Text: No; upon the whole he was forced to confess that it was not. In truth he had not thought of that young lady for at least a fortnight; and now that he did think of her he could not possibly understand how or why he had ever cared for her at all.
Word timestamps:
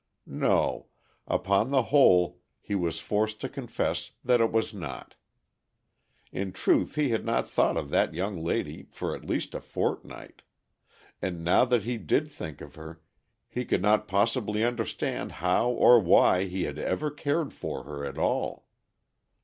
No; 0.25 0.87
upon 1.27 1.69
the 1.69 1.83
whole 1.83 2.39
he 2.59 2.73
was 2.73 2.99
forced 2.99 3.39
to 3.41 3.47
confess 3.47 4.09
that 4.25 4.41
it 4.41 4.51
was 4.51 4.73
not. 4.73 5.13
In 6.31 6.53
truth 6.53 6.95
he 6.95 7.09
had 7.09 7.23
not 7.23 7.47
thought 7.47 7.77
of 7.77 7.91
that 7.91 8.15
young 8.15 8.43
lady 8.43 8.87
for 8.89 9.15
at 9.15 9.23
least 9.23 9.53
a 9.53 9.61
fortnight; 9.61 10.41
and 11.21 11.43
now 11.43 11.65
that 11.65 11.83
he 11.83 11.99
did 11.99 12.27
think 12.27 12.61
of 12.61 12.73
her 12.73 12.99
he 13.47 13.63
could 13.63 13.83
not 13.83 14.07
possibly 14.07 14.63
understand 14.63 15.33
how 15.33 15.69
or 15.69 15.99
why 15.99 16.45
he 16.45 16.63
had 16.63 16.79
ever 16.79 17.11
cared 17.11 17.53
for 17.53 17.83
her 17.83 18.03
at 18.03 18.17
all. 18.17 18.65